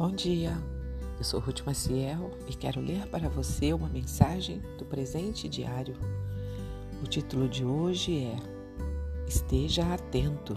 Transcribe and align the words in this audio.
Bom 0.00 0.12
dia, 0.12 0.56
eu 1.18 1.24
sou 1.24 1.38
Ruth 1.40 1.60
Maciel 1.66 2.30
e 2.48 2.54
quero 2.54 2.80
ler 2.80 3.06
para 3.08 3.28
você 3.28 3.74
uma 3.74 3.86
mensagem 3.86 4.62
do 4.78 4.84
presente 4.86 5.46
diário. 5.46 5.94
O 7.04 7.06
título 7.06 7.46
de 7.46 7.66
hoje 7.66 8.24
é 8.24 8.36
Esteja 9.28 9.92
Atento. 9.92 10.56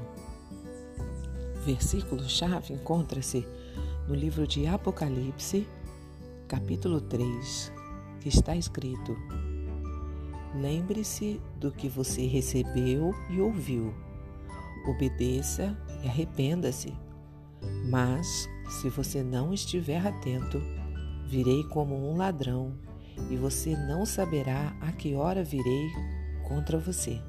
O 1.58 1.60
versículo-chave 1.60 2.74
encontra-se 2.74 3.46
no 4.08 4.16
livro 4.16 4.48
de 4.48 4.66
Apocalipse, 4.66 5.68
capítulo 6.48 7.02
3, 7.02 7.74
que 8.22 8.30
está 8.30 8.56
escrito: 8.56 9.14
Lembre-se 10.56 11.42
do 11.58 11.70
que 11.70 11.90
você 11.90 12.26
recebeu 12.28 13.14
e 13.30 13.42
ouviu. 13.42 13.94
Obedeça 14.88 15.78
e 16.02 16.08
arrependa-se. 16.08 16.94
Mas, 17.90 18.48
se 18.70 18.90
você 18.90 19.24
não 19.24 19.54
estiver 19.54 20.06
atento, 20.06 20.62
virei 21.28 21.64
como 21.66 21.96
um 21.96 22.18
ladrão 22.18 22.74
e 23.30 23.36
você 23.36 23.76
não 23.76 24.06
saberá 24.06 24.76
a 24.82 24.92
que 24.92 25.16
hora 25.16 25.44
virei 25.44 25.90
contra 26.48 26.78
você. 26.78 27.22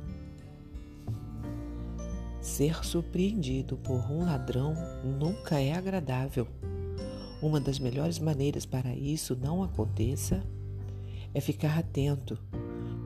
Ser 2.40 2.84
surpreendido 2.84 3.76
por 3.78 4.10
um 4.10 4.24
ladrão 4.24 4.74
nunca 5.02 5.60
é 5.60 5.72
agradável. 5.72 6.46
Uma 7.40 7.60
das 7.60 7.78
melhores 7.78 8.18
maneiras 8.18 8.66
para 8.66 8.94
isso 8.94 9.34
não 9.34 9.62
aconteça 9.62 10.42
é 11.32 11.40
ficar 11.40 11.78
atento, 11.78 12.38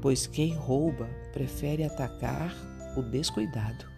pois 0.03 0.27
quem 0.27 0.55
rouba 0.55 1.09
prefere 1.33 1.85
atacar 1.85 2.55
o 2.97 3.03
descuidado. 3.03 3.98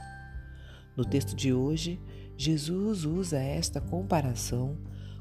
No 1.00 1.06
texto 1.06 1.34
de 1.34 1.50
hoje, 1.50 1.98
Jesus 2.36 3.06
usa 3.06 3.38
esta 3.38 3.80
comparação 3.80 4.76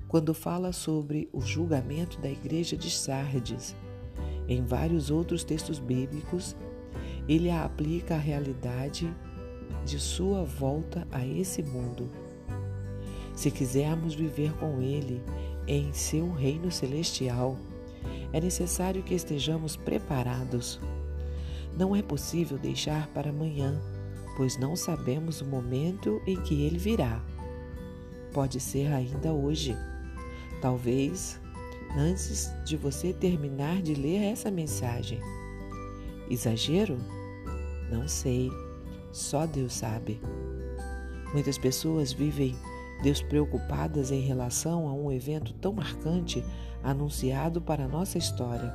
quando 0.09 0.33
fala 0.33 0.73
sobre 0.73 1.29
o 1.31 1.39
julgamento 1.39 2.19
da 2.19 2.29
igreja 2.29 2.75
de 2.75 2.91
Sardes. 2.91 3.73
Em 4.45 4.61
vários 4.61 5.09
outros 5.09 5.45
textos 5.45 5.79
bíblicos, 5.79 6.53
ele 7.29 7.49
a 7.49 7.63
aplica 7.63 8.15
à 8.15 8.17
realidade 8.17 9.09
de 9.85 9.97
sua 10.01 10.43
volta 10.43 11.07
a 11.13 11.25
esse 11.25 11.63
mundo. 11.63 12.11
Se 13.33 13.49
quisermos 13.49 14.13
viver 14.13 14.51
com 14.57 14.81
ele 14.81 15.23
em 15.65 15.93
seu 15.93 16.29
reino 16.29 16.69
celestial, 16.69 17.57
é 18.33 18.41
necessário 18.41 19.01
que 19.01 19.13
estejamos 19.13 19.77
preparados. 19.77 20.77
Não 21.77 21.95
é 21.95 22.01
possível 22.01 22.57
deixar 22.57 23.07
para 23.13 23.29
amanhã 23.29 23.81
pois 24.39 24.55
não 24.55 24.73
sabemos 24.73 25.41
o 25.41 25.45
momento 25.45 26.21
em 26.25 26.41
que 26.41 26.63
ele 26.63 26.77
virá. 26.77 27.21
Pode 28.31 28.57
ser 28.61 28.87
ainda 28.87 29.33
hoje. 29.33 29.75
Talvez 30.61 31.37
antes 31.97 32.49
de 32.63 32.77
você 32.77 33.11
terminar 33.11 33.81
de 33.81 33.93
ler 33.93 34.31
essa 34.31 34.49
mensagem. 34.49 35.19
Exagero? 36.29 36.97
Não 37.91 38.07
sei. 38.07 38.49
Só 39.11 39.45
Deus 39.45 39.73
sabe. 39.73 40.21
Muitas 41.33 41.57
pessoas 41.57 42.13
vivem 42.13 42.55
despreocupadas 43.03 44.09
em 44.09 44.21
relação 44.21 44.87
a 44.87 44.93
um 44.93 45.11
evento 45.11 45.51
tão 45.55 45.73
marcante 45.73 46.41
anunciado 46.81 47.59
para 47.59 47.83
a 47.83 47.89
nossa 47.89 48.17
história. 48.17 48.73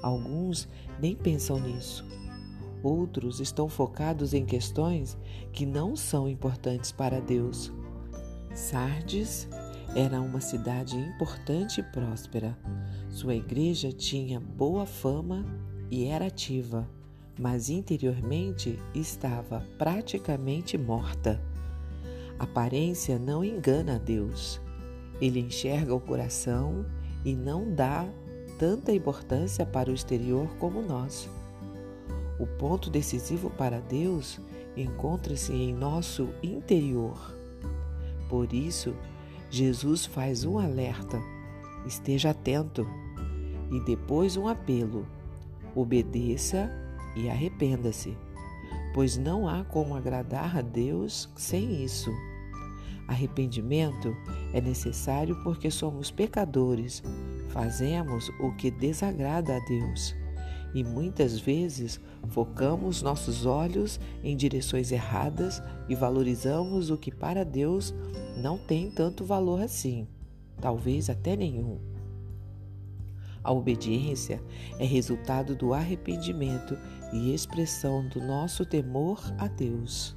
Alguns 0.00 0.68
nem 1.00 1.16
pensam 1.16 1.58
nisso 1.58 2.21
Outros 2.82 3.38
estão 3.38 3.68
focados 3.68 4.34
em 4.34 4.44
questões 4.44 5.16
que 5.52 5.64
não 5.64 5.94
são 5.94 6.28
importantes 6.28 6.90
para 6.90 7.20
Deus. 7.20 7.72
Sardes 8.54 9.48
era 9.94 10.20
uma 10.20 10.40
cidade 10.40 10.96
importante 10.96 11.80
e 11.80 11.84
próspera. 11.84 12.58
Sua 13.08 13.34
igreja 13.34 13.92
tinha 13.92 14.40
boa 14.40 14.84
fama 14.84 15.44
e 15.90 16.06
era 16.06 16.26
ativa, 16.26 16.88
mas 17.38 17.68
interiormente 17.68 18.78
estava 18.94 19.64
praticamente 19.78 20.76
morta. 20.76 21.40
Aparência 22.38 23.18
não 23.18 23.44
engana 23.44 23.96
a 23.96 23.98
Deus. 23.98 24.60
Ele 25.20 25.38
enxerga 25.38 25.94
o 25.94 26.00
coração 26.00 26.84
e 27.24 27.34
não 27.36 27.72
dá 27.72 28.04
tanta 28.58 28.92
importância 28.92 29.64
para 29.64 29.90
o 29.90 29.94
exterior 29.94 30.48
como 30.56 30.82
nós. 30.82 31.28
O 32.42 32.46
ponto 32.58 32.90
decisivo 32.90 33.50
para 33.50 33.78
Deus 33.80 34.40
encontra-se 34.76 35.52
em 35.52 35.72
nosso 35.72 36.28
interior. 36.42 37.16
Por 38.28 38.52
isso, 38.52 38.96
Jesus 39.48 40.04
faz 40.04 40.44
um 40.44 40.58
alerta: 40.58 41.22
esteja 41.86 42.30
atento, 42.30 42.84
e 43.70 43.78
depois 43.84 44.36
um 44.36 44.48
apelo: 44.48 45.06
obedeça 45.72 46.68
e 47.14 47.30
arrependa-se, 47.30 48.18
pois 48.92 49.16
não 49.16 49.48
há 49.48 49.62
como 49.62 49.94
agradar 49.94 50.58
a 50.58 50.62
Deus 50.62 51.30
sem 51.36 51.84
isso. 51.84 52.10
Arrependimento 53.06 54.16
é 54.52 54.60
necessário 54.60 55.40
porque 55.44 55.70
somos 55.70 56.10
pecadores, 56.10 57.04
fazemos 57.50 58.30
o 58.40 58.50
que 58.56 58.68
desagrada 58.68 59.58
a 59.58 59.60
Deus 59.60 60.20
e 60.74 60.82
muitas 60.82 61.38
vezes 61.38 62.00
focamos 62.28 63.02
nossos 63.02 63.44
olhos 63.44 64.00
em 64.22 64.36
direções 64.36 64.90
erradas 64.90 65.62
e 65.88 65.94
valorizamos 65.94 66.90
o 66.90 66.96
que 66.96 67.10
para 67.10 67.44
Deus 67.44 67.94
não 68.36 68.58
tem 68.58 68.90
tanto 68.90 69.24
valor 69.24 69.60
assim, 69.60 70.06
talvez 70.60 71.10
até 71.10 71.36
nenhum. 71.36 71.78
A 73.44 73.52
obediência 73.52 74.42
é 74.78 74.84
resultado 74.84 75.56
do 75.56 75.74
arrependimento 75.74 76.78
e 77.12 77.34
expressão 77.34 78.08
do 78.08 78.20
nosso 78.20 78.64
temor 78.64 79.20
a 79.36 79.48
Deus. 79.48 80.16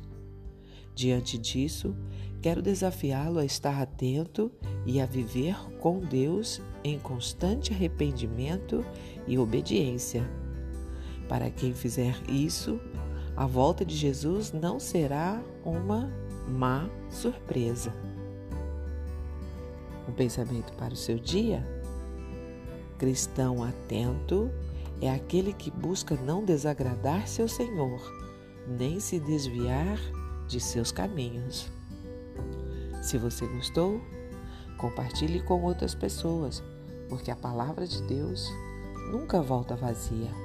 Diante 0.94 1.38
disso, 1.38 1.96
quero 2.42 2.62
desafiá-lo 2.62 3.40
a 3.40 3.46
estar 3.46 3.82
atento 3.82 4.52
e 4.86 5.02
a 5.02 5.06
viver 5.06 5.58
com 5.80 6.00
Deus 6.00 6.62
em 6.84 7.00
constante 7.00 7.74
arrependimento 7.74 8.86
e 9.28 9.38
obediência 9.38 10.30
para 11.28 11.50
quem 11.50 11.74
fizer 11.74 12.16
isso, 12.30 12.80
a 13.36 13.46
volta 13.46 13.84
de 13.84 13.96
Jesus 13.96 14.52
não 14.52 14.80
será 14.80 15.42
uma 15.64 16.12
má 16.48 16.90
surpresa. 17.10 17.94
Um 20.08 20.14
pensamento 20.14 20.72
para 20.74 20.94
o 20.94 20.98
seu 20.98 21.18
dia? 21.18 21.68
Cristão 22.98 23.64
atento 23.64 24.50
é 25.02 25.10
aquele 25.10 25.52
que 25.52 25.70
busca 25.70 26.16
não 26.16 26.46
desagradar 26.46 27.28
seu 27.28 27.48
Senhor, 27.48 28.00
nem 28.68 29.00
se 29.00 29.20
desviar 29.20 30.00
de 30.48 30.60
seus 30.60 30.92
caminhos. 30.92 31.70
Se 33.02 33.18
você 33.18 33.46
gostou, 33.48 34.00
compartilhe 34.78 35.42
com 35.42 35.64
outras 35.64 35.94
pessoas, 35.94 36.64
porque 37.10 37.32
a 37.32 37.36
palavra 37.36 37.86
de 37.86 38.02
Deus 38.04 38.50
nunca 39.12 39.42
volta 39.42 39.76
vazia. 39.76 40.45